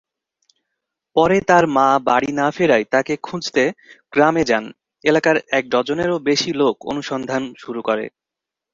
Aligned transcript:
পরে 1.15 1.37
তার 1.49 1.63
মা 1.75 1.87
বাড়ি 2.07 2.31
না 2.31 2.47
ফেরায় 2.51 2.85
তাকে 2.93 3.13
খুঁজতে 3.23 3.63
গ্রামে 4.13 4.43
যান; 4.43 4.65
এলাকার 5.03 5.37
এক 5.51 5.63
ডজনেরও 5.73 6.17
বেশি 6.29 6.51
লোক 6.53 6.75
অনুসন্ধান 6.91 7.43
শুরু 7.57 7.81
করে। 7.87 8.05